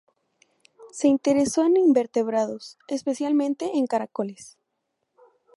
Se 0.91 1.07
interesó 1.07 1.63
en 1.63 1.77
invertebrados, 1.77 2.79
especialmente 2.87 3.77
en 3.77 3.85
caracoles. 3.85 4.57